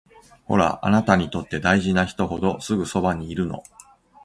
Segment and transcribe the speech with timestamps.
[0.45, 3.61] ほら、あなたにとって大事な人ほどすぐそばにいるの